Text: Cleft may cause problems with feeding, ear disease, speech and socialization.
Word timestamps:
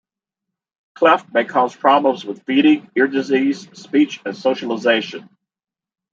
Cleft 0.95 1.31
may 1.31 1.45
cause 1.45 1.75
problems 1.75 2.25
with 2.25 2.41
feeding, 2.47 2.89
ear 2.97 3.07
disease, 3.07 3.69
speech 3.79 4.19
and 4.25 4.35
socialization. 4.35 5.29